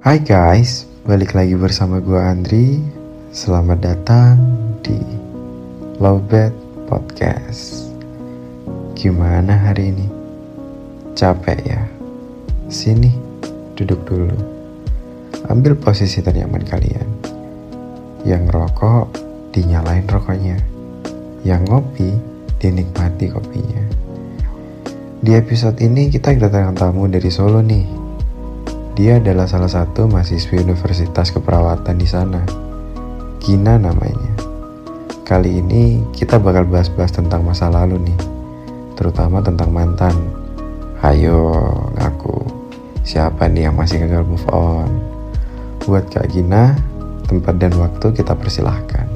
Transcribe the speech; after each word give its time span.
Hai 0.00 0.16
guys, 0.16 0.88
balik 1.04 1.36
lagi 1.36 1.52
bersama 1.60 2.00
gue 2.00 2.16
Andri. 2.16 2.80
Selamat 3.36 3.84
datang 3.84 4.40
di 4.80 4.96
Lowbed 6.00 6.56
Podcast. 6.88 7.92
Gimana 8.96 9.60
hari 9.60 9.92
ini? 9.92 10.08
Capek 11.12 11.60
ya? 11.68 11.84
Sini, 12.72 13.12
duduk 13.76 14.00
dulu. 14.08 14.32
Ambil 15.52 15.76
posisi 15.76 16.24
ternyaman 16.24 16.64
kalian. 16.64 17.08
Yang 18.24 18.56
rokok, 18.56 19.12
dinyalain 19.52 20.08
rokoknya. 20.08 20.56
Yang 21.44 21.62
ngopi, 21.68 22.08
dinikmati 22.56 23.28
kopinya. 23.28 23.84
Di 25.20 25.36
episode 25.36 25.76
ini 25.84 26.08
kita 26.08 26.32
kedatangan 26.32 26.88
tamu 26.88 27.04
dari 27.04 27.28
Solo 27.28 27.60
nih 27.60 27.99
dia 28.98 29.22
adalah 29.22 29.46
salah 29.46 29.70
satu 29.70 30.10
mahasiswi 30.10 30.66
Universitas 30.66 31.30
Keperawatan 31.30 31.94
di 31.94 32.08
sana. 32.10 32.42
Gina 33.38 33.78
namanya. 33.78 34.34
Kali 35.22 35.62
ini 35.62 36.02
kita 36.10 36.42
bakal 36.42 36.66
bahas-bahas 36.66 37.14
tentang 37.14 37.46
masa 37.46 37.70
lalu 37.70 38.02
nih, 38.02 38.18
terutama 38.98 39.38
tentang 39.38 39.70
mantan. 39.70 40.14
Ayo, 41.06 41.54
ngaku. 41.96 42.42
Siapa 43.06 43.46
nih 43.46 43.70
yang 43.70 43.78
masih 43.78 44.04
gagal 44.04 44.26
move 44.26 44.48
on? 44.50 44.90
Buat 45.86 46.10
Kak 46.10 46.28
Gina, 46.34 46.74
tempat 47.30 47.56
dan 47.62 47.72
waktu 47.78 48.10
kita 48.10 48.34
persilahkan. 48.34 49.06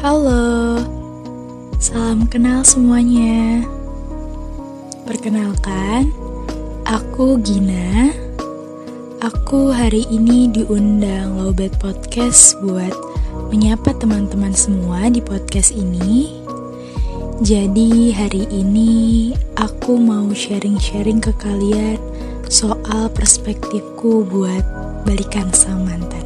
Halo, 0.00 0.80
salam 1.78 2.24
kenal 2.26 2.64
semuanya. 2.64 3.60
Perkenalkan, 5.04 6.16
Aku 6.88 7.36
Gina. 7.44 8.08
Aku 9.20 9.68
hari 9.68 10.08
ini 10.08 10.48
diundang 10.48 11.36
Lowbat 11.36 11.76
Podcast 11.76 12.56
buat 12.64 12.96
menyapa 13.52 13.92
teman-teman 14.00 14.56
semua 14.56 15.12
di 15.12 15.20
podcast 15.20 15.76
ini. 15.76 16.40
Jadi 17.44 18.16
hari 18.16 18.48
ini 18.48 19.36
aku 19.60 20.00
mau 20.00 20.32
sharing-sharing 20.32 21.20
ke 21.20 21.36
kalian 21.36 22.00
soal 22.48 23.12
perspektifku 23.12 24.24
buat 24.24 24.64
balikan 25.04 25.52
sama 25.52 25.92
mantan. 25.92 26.24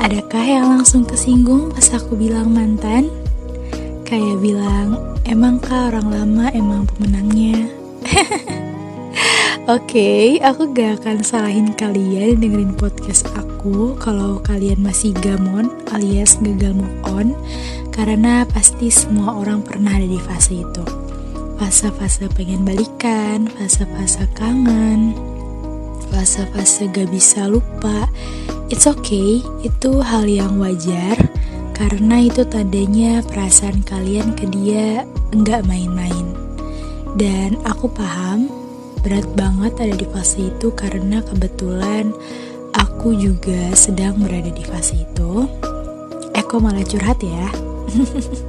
Adakah 0.00 0.40
yang 0.40 0.72
langsung 0.72 1.04
kesinggung 1.04 1.68
pas 1.68 1.84
aku 1.92 2.16
bilang 2.16 2.48
mantan? 2.48 3.12
Kayak 4.08 4.40
bilang, 4.40 5.11
emangkah 5.26 5.90
orang 5.94 6.08
lama 6.10 6.46
emang 6.52 6.82
pemenangnya? 6.86 7.70
Oke, 9.70 9.94
okay, 9.94 10.24
aku 10.42 10.74
gak 10.74 11.02
akan 11.02 11.22
salahin 11.22 11.70
kalian 11.78 12.42
dengerin 12.42 12.74
podcast 12.74 13.30
aku 13.38 13.94
kalau 14.02 14.42
kalian 14.42 14.82
masih 14.82 15.14
gamon 15.22 15.70
alias 15.94 16.34
gagal 16.42 16.74
move 16.74 16.98
on 17.06 17.30
karena 17.94 18.42
pasti 18.50 18.90
semua 18.90 19.38
orang 19.38 19.62
pernah 19.62 19.94
ada 19.94 20.08
di 20.08 20.18
fase 20.18 20.66
itu. 20.66 20.84
Fase-fase 21.62 22.26
pengen 22.34 22.66
balikan, 22.66 23.46
fase-fase 23.54 24.26
kangen, 24.34 25.14
fase-fase 26.10 26.90
gak 26.90 27.06
bisa 27.14 27.46
lupa. 27.46 28.10
It's 28.66 28.90
okay, 28.90 29.46
itu 29.62 30.02
hal 30.02 30.26
yang 30.26 30.58
wajar 30.58 31.31
karena 31.72 32.22
itu 32.22 32.44
tandanya 32.46 33.24
perasaan 33.24 33.82
kalian 33.82 34.36
ke 34.36 34.48
dia 34.48 35.08
enggak 35.32 35.64
main-main. 35.64 36.32
Dan 37.16 37.60
aku 37.64 37.92
paham 37.92 38.48
berat 39.04 39.26
banget 39.36 39.76
ada 39.80 39.94
di 39.96 40.06
fase 40.08 40.48
itu 40.48 40.72
karena 40.72 41.20
kebetulan 41.24 42.12
aku 42.72 43.12
juga 43.16 43.74
sedang 43.76 44.20
berada 44.20 44.48
di 44.48 44.64
fase 44.64 45.02
itu. 45.02 45.48
Kok 46.52 46.60
malah 46.68 46.84
curhat 46.84 47.16
ya? 47.24 47.48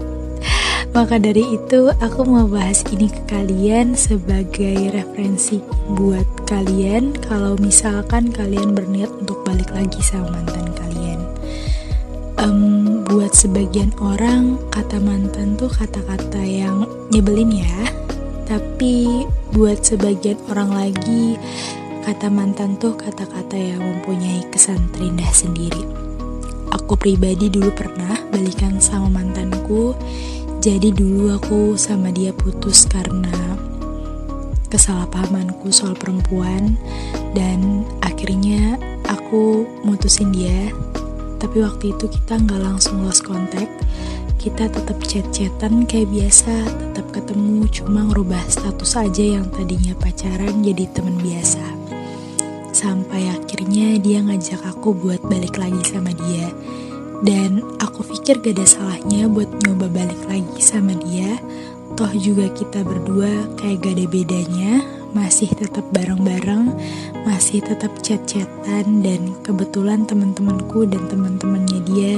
Maka 0.95 1.15
dari 1.23 1.55
itu 1.55 1.87
aku 2.03 2.27
mau 2.27 2.51
bahas 2.51 2.83
ini 2.91 3.07
ke 3.07 3.23
kalian 3.31 3.95
sebagai 3.95 4.91
referensi 4.91 5.63
buat 5.87 6.27
kalian 6.43 7.15
kalau 7.23 7.55
misalkan 7.63 8.27
kalian 8.27 8.75
berniat 8.75 9.07
untuk 9.07 9.39
balik 9.47 9.71
lagi 9.71 10.03
sama 10.03 10.35
mantan 10.35 10.67
kalian. 10.75 11.19
Um, 12.43 12.82
buat 13.13 13.29
sebagian 13.29 13.93
orang 14.01 14.57
kata 14.73 14.97
mantan 14.97 15.53
tuh 15.53 15.69
kata-kata 15.69 16.41
yang 16.41 16.89
nyebelin 17.13 17.61
ya. 17.61 17.77
Tapi 18.49 19.21
buat 19.53 19.85
sebagian 19.85 20.41
orang 20.49 20.73
lagi, 20.73 21.37
kata 22.01 22.33
mantan 22.33 22.73
tuh 22.81 22.97
kata-kata 22.97 23.53
yang 23.53 23.85
mempunyai 23.85 24.41
kesan 24.49 24.89
terindah 24.97 25.29
sendiri. 25.29 25.85
Aku 26.73 26.97
pribadi 26.97 27.53
dulu 27.53 27.69
pernah 27.77 28.17
balikan 28.33 28.81
sama 28.81 29.21
mantanku, 29.21 29.93
jadi 30.57 30.89
dulu 30.89 31.37
aku 31.37 31.77
sama 31.77 32.09
dia 32.09 32.33
putus 32.33 32.89
karena 32.89 33.53
kesalahpahamanku 34.73 35.69
soal 35.69 35.93
perempuan. 35.93 36.81
Dan 37.37 37.85
akhirnya 38.01 38.81
aku 39.05 39.69
mutusin 39.85 40.33
dia 40.33 40.73
tapi 41.43 41.59
waktu 41.59 41.91
itu 41.91 42.07
kita 42.07 42.39
nggak 42.39 42.61
langsung 42.63 43.03
lost 43.03 43.27
contact 43.27 43.83
kita 44.43 44.67
tetap 44.67 44.99
chat-chatan 45.07 45.87
kayak 45.87 46.11
biasa, 46.11 46.67
tetap 46.67 47.07
ketemu, 47.15 47.63
cuma 47.71 48.03
ngerubah 48.11 48.43
status 48.51 48.99
aja 48.99 49.39
yang 49.39 49.47
tadinya 49.47 49.95
pacaran 49.95 50.59
jadi 50.59 50.83
teman 50.91 51.15
biasa. 51.23 51.63
Sampai 52.75 53.31
akhirnya 53.31 53.95
dia 54.03 54.19
ngajak 54.19 54.59
aku 54.67 54.91
buat 54.91 55.23
balik 55.31 55.55
lagi 55.55 55.79
sama 55.87 56.11
dia. 56.27 56.51
Dan 57.23 57.63
aku 57.79 58.03
pikir 58.03 58.43
gak 58.43 58.59
ada 58.59 58.67
salahnya 58.67 59.31
buat 59.31 59.47
nyoba 59.63 59.87
balik 59.87 60.19
lagi 60.27 60.59
sama 60.59 60.91
dia. 61.07 61.39
Toh 61.95 62.11
juga 62.11 62.51
kita 62.51 62.83
berdua 62.83 63.47
kayak 63.55 63.79
gak 63.79 63.95
ada 63.95 64.05
bedanya, 64.11 64.83
masih 65.13 65.49
tetap 65.53 65.85
bareng-bareng, 65.93 66.73
masih 67.23 67.61
tetap 67.61 67.93
chat-chatan 68.01 69.05
dan 69.05 69.21
kebetulan 69.45 70.03
teman-temanku 70.09 70.89
dan 70.89 71.05
teman-temannya 71.07 71.79
dia 71.87 72.15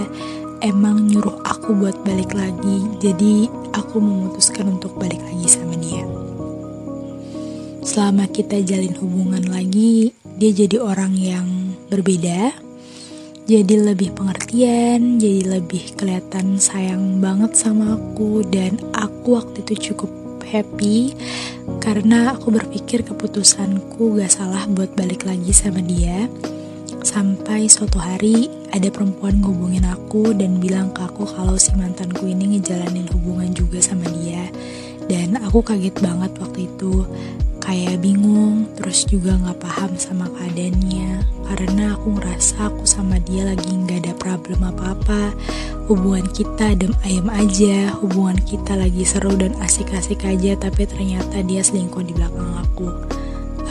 emang 0.63 1.05
nyuruh 1.05 1.43
aku 1.45 1.75
buat 1.75 1.99
balik 2.07 2.33
lagi. 2.33 2.87
Jadi 3.03 3.51
aku 3.75 3.99
memutuskan 4.01 4.79
untuk 4.79 4.95
balik 4.95 5.19
lagi 5.21 5.47
sama 5.51 5.75
dia. 5.77 6.07
Selama 7.85 8.25
kita 8.31 8.63
jalin 8.65 8.97
hubungan 8.97 9.45
lagi 9.45 10.09
dia 10.35 10.51
jadi 10.51 10.83
orang 10.83 11.15
yang 11.15 11.47
berbeda 11.87 12.51
jadi 13.45 13.93
lebih 13.93 14.17
pengertian 14.17 15.21
jadi 15.21 15.61
lebih 15.61 15.95
kelihatan 15.95 16.57
sayang 16.57 17.21
banget 17.23 17.53
sama 17.53 17.95
aku 17.95 18.41
dan 18.49 18.75
aku 18.91 19.37
waktu 19.37 19.63
itu 19.63 19.93
cukup 19.93 20.24
happy 20.55 21.11
karena 21.83 22.37
aku 22.37 22.55
berpikir 22.55 23.03
keputusanku 23.03 24.21
gak 24.21 24.31
salah 24.31 24.63
buat 24.71 24.95
balik 24.95 25.27
lagi 25.27 25.51
sama 25.51 25.83
dia 25.83 26.31
Sampai 27.05 27.69
suatu 27.69 28.01
hari 28.01 28.49
ada 28.73 28.89
perempuan 28.89 29.37
ngubungin 29.37 29.85
aku 29.85 30.33
dan 30.33 30.57
bilang 30.57 30.89
ke 30.89 31.05
aku 31.05 31.21
kalau 31.29 31.53
si 31.53 31.69
mantanku 31.77 32.25
ini 32.25 32.57
ngejalanin 32.57 33.05
hubungan 33.13 33.53
juga 33.53 33.77
sama 33.77 34.09
dia. 34.09 34.49
Dan 35.05 35.37
aku 35.37 35.61
kaget 35.61 35.93
banget 36.01 36.33
waktu 36.41 36.65
itu, 36.65 37.05
kayak 37.65 37.99
bingung, 38.05 38.69
terus 38.77 39.09
juga 39.09 39.35
gak 39.41 39.65
paham 39.65 39.97
sama 39.97 40.29
keadaannya. 40.29 41.25
Karena 41.49 41.97
aku 41.97 42.21
ngerasa 42.21 42.69
aku 42.69 42.85
sama 42.85 43.17
dia 43.25 43.49
lagi 43.49 43.73
gak 43.89 44.05
ada 44.05 44.13
problem 44.15 44.61
apa-apa. 44.61 45.33
Hubungan 45.89 46.29
kita 46.29 46.77
adem 46.77 46.93
ayam 47.01 47.27
aja, 47.33 47.91
hubungan 47.99 48.37
kita 48.45 48.77
lagi 48.77 49.01
seru 49.01 49.33
dan 49.33 49.57
asik-asik 49.59 50.21
aja, 50.23 50.53
tapi 50.55 50.85
ternyata 50.85 51.41
dia 51.41 51.65
selingkuh 51.65 52.05
di 52.05 52.13
belakang 52.13 52.53
aku. 52.61 52.89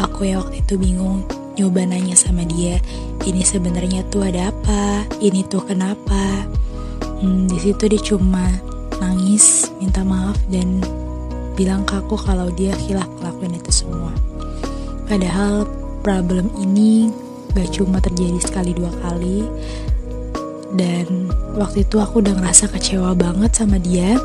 Aku 0.02 0.26
ya 0.26 0.43
waktu 0.43 0.62
itu 0.62 0.75
bingung, 0.75 1.23
nyoba 1.55 1.87
nanya 1.87 2.19
sama 2.19 2.43
dia 2.43 2.82
ini 3.25 3.46
sebenarnya 3.46 4.02
tuh 4.11 4.26
ada 4.26 4.50
apa 4.50 5.06
ini 5.23 5.46
tuh 5.46 5.62
kenapa 5.62 6.44
hmm, 7.23 7.46
di 7.46 7.58
situ 7.62 7.87
dia 7.87 8.02
cuma 8.02 8.43
nangis 8.99 9.70
minta 9.79 10.02
maaf 10.02 10.35
dan 10.50 10.82
bilang 11.55 11.87
ke 11.87 11.99
aku 11.99 12.19
kalau 12.19 12.51
dia 12.53 12.75
hilaf 12.75 13.09
ngelakuin 13.19 13.59
itu 13.59 13.73
semua 13.73 14.12
padahal 15.06 15.65
problem 16.05 16.51
ini 16.61 17.11
gak 17.55 17.71
cuma 17.75 18.03
terjadi 18.03 18.39
sekali 18.43 18.75
dua 18.75 18.91
kali 19.01 19.47
dan 20.75 21.31
waktu 21.55 21.87
itu 21.87 22.03
aku 22.03 22.19
udah 22.19 22.35
ngerasa 22.35 22.67
kecewa 22.75 23.15
banget 23.15 23.55
sama 23.55 23.79
dia 23.79 24.19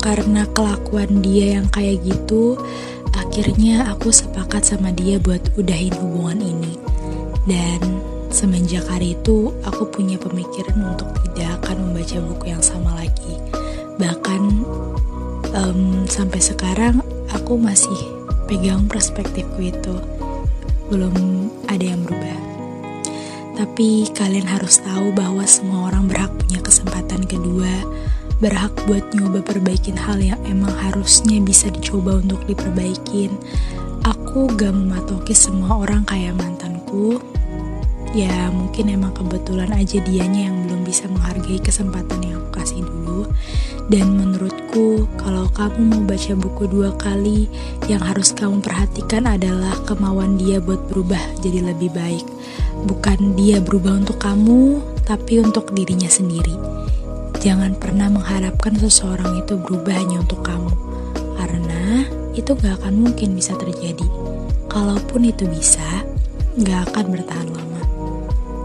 karena 0.00 0.48
kelakuan 0.56 1.20
dia 1.20 1.60
yang 1.60 1.68
kayak 1.68 2.00
gitu 2.00 2.56
Akhirnya 3.38 3.86
aku 3.94 4.10
sepakat 4.10 4.66
sama 4.66 4.90
dia 4.90 5.18
buat 5.22 5.38
udahin 5.54 5.94
hubungan 6.00 6.42
ini. 6.42 6.74
Dan 7.46 8.02
semenjak 8.34 8.82
hari 8.90 9.14
itu 9.14 9.54
aku 9.62 9.86
punya 9.90 10.18
pemikiran 10.18 10.94
untuk 10.94 11.06
tidak 11.22 11.62
akan 11.62 11.76
membaca 11.86 12.18
buku 12.18 12.44
yang 12.50 12.58
sama 12.58 12.98
lagi. 12.98 13.38
Bahkan 14.00 14.42
um, 15.54 16.04
sampai 16.08 16.40
sekarang 16.40 17.00
aku 17.32 17.56
masih 17.60 17.96
pegang 18.48 18.88
perspektifku 18.88 19.60
itu. 19.72 19.96
Belum 20.88 21.12
ada 21.68 21.84
yang 21.84 22.00
berubah. 22.04 22.38
Tapi 23.58 24.06
kalian 24.14 24.46
harus 24.46 24.78
tahu 24.78 25.10
bahwa 25.12 25.42
semua 25.42 25.90
orang 25.90 26.06
berhak 26.06 26.30
punya 26.38 26.62
kesempatan 26.62 27.26
kedua, 27.26 27.82
berhak 28.38 28.70
buat 28.86 29.02
nyoba 29.18 29.42
perbaikin 29.42 29.98
hal 29.98 30.22
yang 30.22 30.38
emang 30.46 30.70
harusnya 30.70 31.42
bisa 31.42 31.66
dicoba 31.74 32.22
untuk 32.22 32.38
diperbaikin. 32.46 33.34
Aku 34.06 34.46
gak 34.54 34.70
mematoki 34.70 35.34
semua 35.34 35.82
orang 35.82 36.06
kayak 36.06 36.38
mantanku. 36.38 37.18
Ya 38.16 38.48
mungkin 38.48 38.88
emang 38.88 39.12
kebetulan 39.12 39.74
aja 39.74 40.00
dianya 40.06 40.48
yang 40.48 40.64
belum 40.64 40.86
bisa 40.86 41.10
menghargai 41.10 41.60
kesempatan 41.60 42.24
yang 42.24 42.38
aku 42.40 42.62
kasih 42.62 42.80
dulu. 42.86 43.26
Dan 43.90 44.16
menurutku 44.78 45.10
kalau 45.18 45.46
kamu 45.50 45.80
mau 45.90 46.02
baca 46.06 46.32
buku 46.38 46.64
dua 46.70 46.90
kali, 46.94 47.50
yang 47.90 48.02
harus 48.02 48.30
kamu 48.30 48.62
perhatikan 48.62 49.26
adalah 49.26 49.74
kemauan 49.84 50.38
dia 50.38 50.62
buat 50.62 50.78
berubah 50.86 51.20
jadi 51.42 51.74
lebih 51.74 51.90
baik. 51.90 52.26
Bukan 52.86 53.34
dia 53.34 53.58
berubah 53.58 53.98
untuk 53.98 54.22
kamu, 54.22 54.78
tapi 55.02 55.42
untuk 55.42 55.74
dirinya 55.74 56.06
sendiri. 56.06 56.54
Jangan 57.42 57.74
pernah 57.78 58.10
mengharapkan 58.10 58.78
seseorang 58.78 59.42
itu 59.42 59.58
berubah 59.58 59.94
hanya 59.94 60.22
untuk 60.22 60.42
kamu, 60.46 60.72
karena 61.38 62.06
itu 62.34 62.54
gak 62.54 62.82
akan 62.82 62.94
mungkin 63.02 63.34
bisa 63.34 63.54
terjadi. 63.58 64.06
Kalaupun 64.70 65.26
itu 65.26 65.46
bisa, 65.50 66.06
gak 66.62 66.94
akan 66.94 67.04
bertahan 67.14 67.50
lama. 67.50 67.67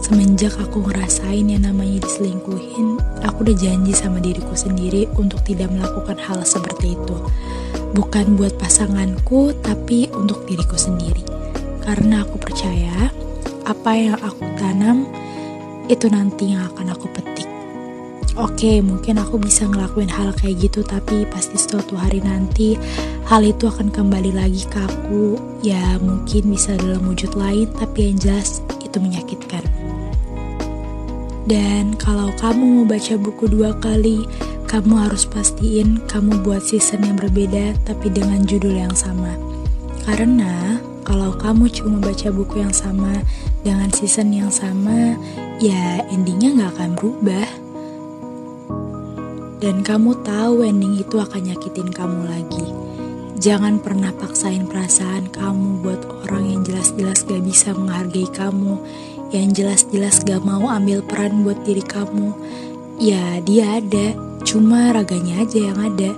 Semenjak 0.04 0.60
aku 0.60 0.84
ngerasain 0.84 1.48
yang 1.48 1.64
namanya 1.64 2.04
diselingkuhin, 2.04 3.00
aku 3.24 3.48
udah 3.48 3.56
janji 3.56 3.96
sama 3.96 4.20
diriku 4.20 4.52
sendiri 4.52 5.08
untuk 5.16 5.40
tidak 5.48 5.72
melakukan 5.72 6.20
hal 6.20 6.44
seperti 6.44 7.00
itu. 7.00 7.18
Bukan 7.96 8.36
buat 8.36 8.60
pasanganku, 8.60 9.56
tapi 9.64 10.12
untuk 10.12 10.44
diriku 10.44 10.76
sendiri. 10.76 11.24
Karena 11.88 12.28
aku 12.28 12.36
percaya 12.36 13.16
apa 13.64 13.92
yang 13.96 14.20
aku 14.20 14.44
tanam 14.60 15.08
itu 15.88 16.12
nanti 16.12 16.52
yang 16.52 16.68
akan 16.76 16.92
aku 16.92 17.08
petik. 17.08 17.48
Oke, 18.36 18.84
mungkin 18.84 19.24
aku 19.24 19.40
bisa 19.40 19.72
ngelakuin 19.72 20.12
hal 20.12 20.36
kayak 20.36 20.68
gitu, 20.68 20.84
tapi 20.84 21.24
pasti 21.32 21.56
suatu 21.56 21.96
hari 21.96 22.20
nanti 22.20 22.76
hal 23.24 23.40
itu 23.40 23.72
akan 23.72 23.88
kembali 23.88 24.36
lagi 24.36 24.68
ke 24.68 24.84
aku. 24.84 25.40
Ya, 25.64 25.96
mungkin 26.04 26.52
bisa 26.52 26.76
dalam 26.76 27.08
wujud 27.08 27.40
lain, 27.40 27.72
tapi 27.80 28.12
yang 28.12 28.20
jelas 28.20 28.60
itu 28.84 29.00
menyakitkan. 29.00 29.82
Dan 31.44 32.00
kalau 32.00 32.31
kamu 32.40 32.63
mau 32.63 32.86
baca 32.88 33.19
buku 33.19 33.51
dua 33.51 33.75
kali, 33.84 34.24
kamu 34.72 34.95
harus 35.06 35.28
pastiin 35.28 36.00
kamu 36.07 36.40
buat 36.40 36.63
season 36.63 37.04
yang 37.04 37.19
berbeda, 37.19 37.75
tapi 37.84 38.07
dengan 38.07 38.48
judul 38.48 38.74
yang 38.74 38.95
sama. 38.95 39.36
Karena 40.07 40.80
kalau 41.04 41.36
kamu 41.36 41.68
cuma 41.68 42.00
baca 42.00 42.31
buku 42.31 42.63
yang 42.63 42.72
sama 42.72 43.22
dengan 43.60 43.92
season 43.92 44.31
yang 44.31 44.48
sama, 44.48 45.19
ya 45.60 46.00
endingnya 46.07 46.56
gak 46.63 46.80
akan 46.80 46.92
berubah. 46.95 47.48
Dan 49.60 49.84
kamu 49.84 50.24
tahu 50.24 50.63
ending 50.63 51.00
itu 51.00 51.16
akan 51.19 51.54
nyakitin 51.54 51.92
kamu 51.92 52.19
lagi. 52.28 52.68
Jangan 53.44 53.84
pernah 53.84 54.16
paksain 54.16 54.63
perasaan 54.72 55.28
kamu 55.28 55.84
buat 55.84 56.01
orang 56.24 56.48
yang 56.56 56.62
jelas-jelas 56.63 57.28
gak 57.28 57.44
bisa 57.44 57.75
menghargai 57.75 58.28
kamu, 58.31 58.80
yang 59.33 59.50
jelas-jelas 59.51 60.21
gak 60.21 60.45
mau 60.45 60.69
ambil 60.69 61.01
peran 61.01 61.41
buat 61.41 61.57
diri 61.65 61.81
kamu. 61.81 62.31
Ya 63.01 63.41
dia 63.41 63.81
ada, 63.81 64.13
cuma 64.45 64.94
raganya 64.94 65.41
aja 65.41 65.59
yang 65.59 65.80
ada. 65.81 66.13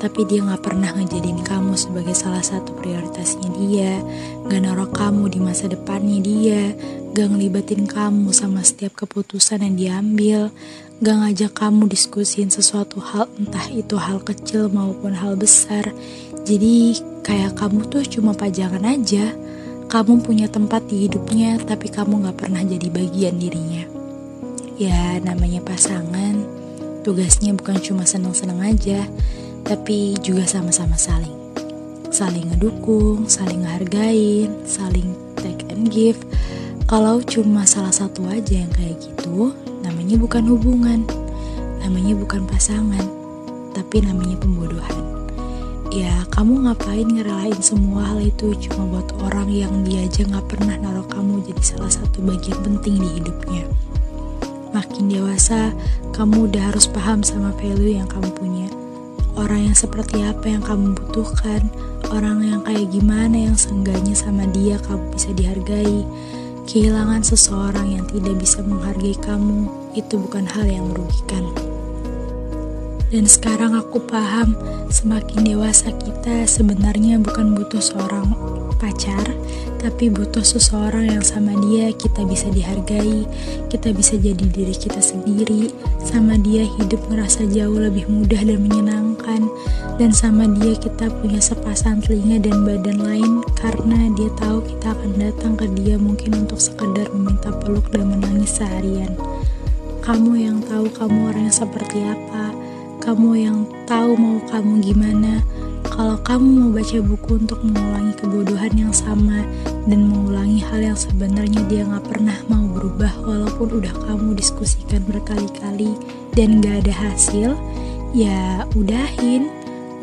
Tapi 0.00 0.24
dia 0.24 0.40
gak 0.40 0.64
pernah 0.64 0.96
ngejadiin 0.96 1.44
kamu 1.44 1.76
sebagai 1.76 2.16
salah 2.16 2.40
satu 2.40 2.72
prioritasnya 2.78 3.50
dia, 3.60 4.00
gak 4.48 4.64
naruh 4.64 4.88
kamu 4.88 5.28
di 5.28 5.42
masa 5.42 5.68
depannya 5.68 6.24
dia, 6.24 6.72
gak 7.12 7.28
ngelibatin 7.28 7.84
kamu 7.84 8.32
sama 8.32 8.64
setiap 8.64 8.96
keputusan 8.96 9.60
yang 9.60 9.76
diambil, 9.76 10.48
gak 11.04 11.16
ngajak 11.20 11.52
kamu 11.52 11.84
diskusin 11.84 12.48
sesuatu 12.48 12.96
hal 12.96 13.28
entah 13.36 13.68
itu 13.68 14.00
hal 14.00 14.24
kecil 14.24 14.72
maupun 14.72 15.12
hal 15.12 15.36
besar. 15.36 15.92
Jadi 16.48 16.96
kayak 17.20 17.60
kamu 17.60 17.84
tuh 17.92 18.00
cuma 18.08 18.32
pajangan 18.32 18.80
aja, 18.88 19.36
kamu 19.90 20.22
punya 20.22 20.46
tempat 20.46 20.86
di 20.86 21.10
hidupnya 21.10 21.58
tapi 21.66 21.90
kamu 21.90 22.22
gak 22.30 22.46
pernah 22.46 22.62
jadi 22.62 22.86
bagian 22.94 23.42
dirinya. 23.42 23.82
Ya 24.78 25.18
namanya 25.18 25.58
pasangan, 25.66 26.46
tugasnya 27.02 27.50
bukan 27.58 27.74
cuma 27.82 28.06
seneng-seneng 28.06 28.62
aja, 28.62 29.02
tapi 29.66 30.14
juga 30.22 30.46
sama-sama 30.46 30.94
saling. 30.94 31.34
Saling 32.14 32.54
ngedukung, 32.54 33.26
saling 33.26 33.66
ngehargain, 33.66 34.62
saling 34.62 35.10
take 35.42 35.66
and 35.66 35.90
give. 35.90 36.22
Kalau 36.86 37.18
cuma 37.26 37.66
salah 37.66 37.92
satu 37.92 38.30
aja 38.30 38.62
yang 38.62 38.70
kayak 38.70 38.94
gitu, 39.02 39.50
namanya 39.82 40.14
bukan 40.22 40.46
hubungan, 40.54 41.02
namanya 41.82 42.14
bukan 42.14 42.46
pasangan, 42.46 43.04
tapi 43.74 44.06
namanya 44.06 44.38
pembodohan. 44.38 45.19
Ya, 45.90 46.22
kamu 46.30 46.70
ngapain 46.70 47.10
ngerelain 47.10 47.58
semua 47.58 48.06
hal 48.14 48.22
itu 48.22 48.54
cuma 48.66 48.86
buat 48.98 49.10
orang 49.26 49.50
yang 49.50 49.82
dia 49.82 50.06
aja 50.06 50.22
gak 50.22 50.46
pernah 50.46 50.78
naruh 50.78 51.06
kamu 51.10 51.42
jadi 51.50 51.62
salah 51.76 51.90
satu 51.90 52.22
bagian 52.22 52.62
penting 52.62 53.02
di 53.02 53.08
hidupnya. 53.18 53.66
Makin 54.70 55.10
dewasa, 55.10 55.74
kamu 56.14 56.46
udah 56.46 56.70
harus 56.70 56.86
paham 56.86 57.26
sama 57.26 57.50
value 57.58 57.98
yang 57.98 58.06
kamu 58.06 58.30
punya 58.38 58.70
orang 59.40 59.72
yang 59.72 59.76
seperti 59.76 60.20
apa 60.20 60.46
yang 60.52 60.60
kamu 60.60 60.92
butuhkan, 60.96 61.64
orang 62.12 62.44
yang 62.44 62.60
kayak 62.60 62.92
gimana 62.92 63.48
yang 63.50 63.56
seenggaknya 63.56 64.12
sama 64.12 64.44
dia 64.52 64.76
kamu 64.84 65.04
bisa 65.16 65.30
dihargai. 65.32 66.04
Kehilangan 66.68 67.24
seseorang 67.26 67.98
yang 67.98 68.04
tidak 68.06 68.38
bisa 68.38 68.62
menghargai 68.62 69.16
kamu 69.18 69.66
itu 69.96 70.14
bukan 70.20 70.46
hal 70.46 70.68
yang 70.68 70.86
merugikan. 70.86 71.42
Dan 73.10 73.26
sekarang 73.26 73.74
aku 73.74 73.98
paham, 74.06 74.54
semakin 74.86 75.42
dewasa 75.42 75.90
kita 75.98 76.46
sebenarnya 76.46 77.18
bukan 77.18 77.58
butuh 77.58 77.82
seorang 77.82 78.30
pacar, 78.78 79.26
tapi 79.82 80.06
butuh 80.06 80.46
seseorang 80.46 81.10
yang 81.18 81.24
sama 81.26 81.58
dia 81.66 81.90
kita 81.90 82.22
bisa 82.22 82.46
dihargai, 82.54 83.26
kita 83.66 83.90
bisa 83.90 84.14
jadi 84.14 84.46
diri 84.54 84.70
kita 84.78 85.02
sendiri, 85.02 85.74
sama 85.98 86.38
dia 86.38 86.62
hidup 86.78 87.02
ngerasa 87.10 87.50
jauh 87.50 87.82
lebih 87.82 88.06
mudah 88.06 88.46
dan 88.46 88.62
menyenangkan, 88.62 89.42
dan 89.98 90.14
sama 90.14 90.46
dia 90.62 90.78
kita 90.78 91.10
punya 91.18 91.42
sepasang 91.42 91.98
telinga 92.00 92.46
dan 92.46 92.62
badan 92.62 93.02
lain 93.02 93.32
karena 93.58 94.06
dia 94.14 94.30
tahu 94.38 94.62
kita 94.64 94.94
akan 94.94 95.12
datang 95.18 95.52
ke 95.58 95.66
dia 95.82 95.98
mungkin 95.98 96.46
untuk 96.46 96.62
sekedar 96.62 97.10
meminta 97.10 97.50
peluk 97.58 97.90
dan 97.90 98.06
menangis 98.06 98.62
seharian. 98.62 99.18
Kamu 100.00 100.32
yang 100.38 100.62
tahu 100.64 100.88
kamu 100.94 101.18
orang 101.28 101.44
yang 101.50 101.56
seperti 101.58 102.00
apa, 102.06 102.49
kamu 103.10 103.42
yang 103.42 103.66
tahu 103.90 104.14
mau 104.14 104.38
kamu 104.46 104.86
gimana, 104.86 105.42
kalau 105.82 106.14
kamu 106.22 106.46
mau 106.46 106.70
baca 106.70 106.98
buku 107.02 107.42
untuk 107.42 107.58
mengulangi 107.66 108.14
kebodohan 108.22 108.70
yang 108.78 108.94
sama 108.94 109.42
dan 109.90 110.06
mengulangi 110.06 110.62
hal 110.62 110.78
yang 110.78 110.94
sebenarnya 110.94 111.58
dia 111.66 111.82
gak 111.90 112.06
pernah 112.06 112.38
mau 112.46 112.70
berubah 112.70 113.10
walaupun 113.26 113.82
udah 113.82 113.90
kamu 114.06 114.38
diskusikan 114.38 115.02
berkali-kali 115.10 115.98
dan 116.38 116.62
gak 116.62 116.86
ada 116.86 117.10
hasil, 117.10 117.58
ya 118.14 118.62
udahin, 118.78 119.50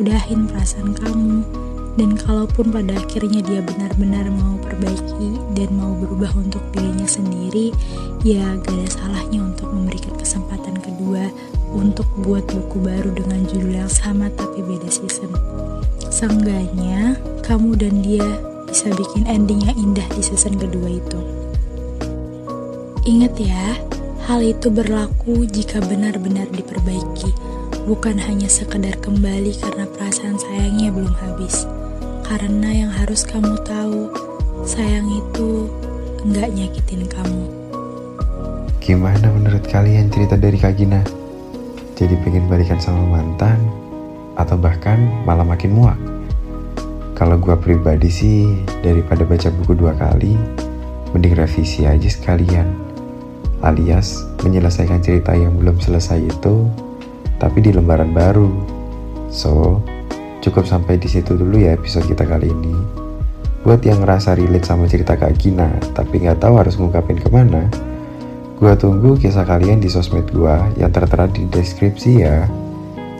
udahin 0.03 0.43
perasaan 0.51 0.91
kamu. 0.91 1.47
Dan 1.95 2.11
kalaupun 2.13 2.75
pada 2.75 2.91
akhirnya 2.91 3.39
dia 3.39 3.63
benar-benar 3.63 4.27
mau 4.35 4.59
perbaiki 4.59 5.39
dan 5.55 5.71
mau 5.79 5.95
berubah 5.95 6.35
untuk 6.35 6.59
dirinya 6.75 7.07
sendiri, 7.07 7.71
ya 8.27 8.51
gak 8.67 8.75
ada 8.75 8.87
salahnya 8.91 9.47
untuk 9.47 9.71
memberikan 9.71 10.11
kesempatan 10.19 10.75
kedua 10.83 11.31
untuk 11.71 12.07
buat 12.23 12.47
buku 12.47 12.79
baru 12.79 13.11
dengan 13.11 13.43
judul 13.47 13.83
yang 13.83 13.91
sama 13.91 14.31
tapi 14.33 14.63
beda 14.63 14.87
season. 14.87 15.31
Seenggaknya, 16.07 17.19
kamu 17.43 17.75
dan 17.75 17.99
dia 18.03 18.27
bisa 18.67 18.91
bikin 18.91 19.23
ending 19.27 19.63
yang 19.63 19.75
indah 19.75 20.07
di 20.15 20.21
season 20.23 20.55
kedua 20.59 20.87
itu. 20.91 21.19
Ingat 23.07 23.39
ya, 23.39 23.79
hal 24.27 24.43
itu 24.43 24.67
berlaku 24.67 25.47
jika 25.47 25.79
benar-benar 25.79 26.51
diperbaiki, 26.51 27.31
bukan 27.87 28.19
hanya 28.19 28.51
sekedar 28.51 28.99
kembali 28.99 29.55
karena 29.63 29.87
perasaan 29.95 30.35
sayangnya 30.35 30.91
belum 30.91 31.15
habis. 31.23 31.63
Karena 32.27 32.83
yang 32.83 32.91
harus 32.91 33.23
kamu 33.23 33.55
tahu, 33.63 34.11
sayang 34.67 35.07
itu 35.07 35.71
enggak 36.27 36.51
nyakitin 36.51 37.07
kamu. 37.07 37.45
Gimana 38.83 39.31
menurut 39.31 39.63
kalian 39.71 40.11
cerita 40.11 40.35
dari 40.35 40.59
Kak 40.59 40.75
Gina? 40.75 41.16
Jadi 41.97 42.13
pengen 42.21 42.45
balikan 42.45 42.77
sama 42.77 43.01
mantan 43.09 43.57
atau 44.37 44.53
bahkan 44.53 45.01
malah 45.25 45.41
makin 45.41 45.73
muak. 45.73 45.97
Kalau 47.17 47.41
gue 47.41 47.57
pribadi 47.57 48.13
sih, 48.13 48.45
daripada 48.85 49.25
baca 49.25 49.49
buku 49.49 49.73
dua 49.73 49.97
kali, 49.97 50.37
mending 51.09 51.33
revisi 51.33 51.89
aja 51.89 52.05
sekalian. 52.05 52.69
Alias, 53.65 54.29
menyelesaikan 54.45 55.01
cerita 55.01 55.33
yang 55.33 55.57
belum 55.57 55.81
selesai 55.81 56.21
itu, 56.21 56.69
tapi 57.41 57.65
di 57.65 57.73
lembaran 57.73 58.13
baru. 58.13 58.53
So, 59.33 59.81
cukup 60.45 60.69
sampai 60.69 61.01
di 61.01 61.09
situ 61.09 61.33
dulu 61.33 61.57
ya 61.57 61.73
episode 61.73 62.05
kita 62.05 62.29
kali 62.29 62.53
ini. 62.53 62.77
Buat 63.65 63.81
yang 63.81 64.05
ngerasa 64.05 64.37
relate 64.37 64.69
sama 64.69 64.85
cerita 64.85 65.17
Kak 65.17 65.33
Gina, 65.41 65.73
tapi 65.97 66.21
nggak 66.21 66.45
tahu 66.45 66.61
harus 66.61 66.77
ngungkapin 66.77 67.17
ke 67.17 67.33
mana, 67.33 67.65
Gua 68.57 68.73
tunggu 68.73 69.13
kisah 69.13 69.45
kalian 69.45 69.77
di 69.77 69.85
sosmed 69.85 70.33
gua 70.33 70.65
yang 70.81 70.89
tertera 70.89 71.29
di 71.29 71.45
deskripsi 71.45 72.25
ya. 72.25 72.49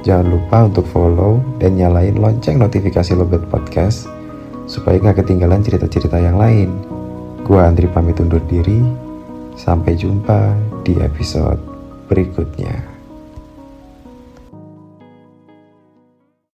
Jangan 0.01 0.34
lupa 0.34 0.65
untuk 0.65 0.89
follow 0.89 1.38
dan 1.62 1.77
nyalain 1.77 2.17
lonceng 2.17 2.58
notifikasi 2.58 3.13
Lobet 3.13 3.46
Podcast 3.46 4.10
supaya 4.65 4.98
nggak 4.98 5.22
ketinggalan 5.22 5.62
cerita-cerita 5.62 6.17
yang 6.17 6.41
lain. 6.41 6.74
Gua 7.46 7.70
Andri 7.70 7.86
pamit 7.86 8.17
undur 8.17 8.41
diri. 8.50 8.82
Sampai 9.53 9.94
jumpa 9.94 10.58
di 10.82 10.98
episode 10.98 11.62
berikutnya. 12.10 12.97